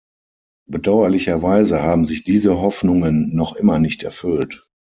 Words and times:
Bedauerlicherweise 0.67 1.83
haben 1.83 2.05
sich 2.07 2.23
diese 2.23 2.59
Hoffnungen 2.59 3.35
noch 3.35 3.55
immer 3.55 3.77
nicht 3.77 4.01
erfüllt. 4.01 4.67